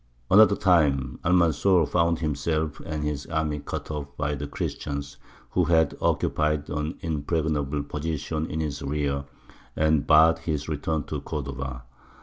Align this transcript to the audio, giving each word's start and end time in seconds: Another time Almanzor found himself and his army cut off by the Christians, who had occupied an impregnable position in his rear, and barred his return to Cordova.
Another 0.31 0.55
time 0.55 1.19
Almanzor 1.23 1.85
found 1.85 2.17
himself 2.17 2.79
and 2.87 3.03
his 3.03 3.27
army 3.27 3.59
cut 3.59 3.91
off 3.91 4.07
by 4.17 4.33
the 4.33 4.47
Christians, 4.47 5.17
who 5.51 5.65
had 5.65 5.95
occupied 6.01 6.71
an 6.71 6.97
impregnable 7.01 7.83
position 7.83 8.49
in 8.49 8.61
his 8.61 8.81
rear, 8.81 9.25
and 9.75 10.07
barred 10.07 10.39
his 10.39 10.67
return 10.67 11.03
to 11.03 11.21
Cordova. 11.21 11.83